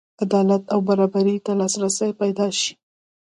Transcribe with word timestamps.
عدالت 0.25 0.63
او 0.73 0.79
برابرۍ 0.89 1.35
ته 1.45 1.51
لاسرسی 1.59 2.09
پیدا 2.21 2.47
شي. 2.59 2.71